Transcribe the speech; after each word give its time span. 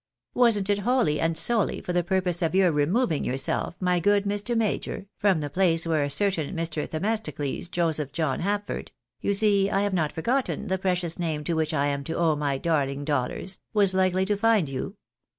Wasn't 0.33 0.67
it 0.67 0.79
wholly 0.79 1.19
and 1.19 1.37
solely 1.37 1.79
for 1.79 1.93
the 1.93 2.03
purpose 2.03 2.41
of 2.41 2.55
your 2.55 2.71
removing 2.71 3.23
yourself, 3.23 3.75
my 3.79 3.99
good 3.99 4.25
Mr. 4.25 4.57
Major, 4.57 5.05
from 5.19 5.41
the 5.41 5.49
place 5.51 5.85
where 5.85 6.03
a 6.03 6.09
certain 6.09 6.55
Mr. 6.55 6.89
Themistocles 6.89 7.69
Joseph 7.69 8.11
John 8.11 8.39
Hapford 8.39 8.87
(you 9.19 9.35
see 9.35 9.69
I 9.69 9.81
have 9.83 9.93
not 9.93 10.11
forgotten 10.11 10.69
the 10.69 10.79
precious 10.79 11.19
name 11.19 11.43
to 11.43 11.53
which 11.53 11.71
I 11.71 11.85
am 11.85 12.03
to 12.05 12.17
owe 12.17 12.35
my 12.35 12.57
darling 12.57 13.05
dollars) 13.05 13.59
was 13.75 13.93
likely 13.93 14.25
to 14.25 14.35
find 14.35 14.67
you 14.67 14.95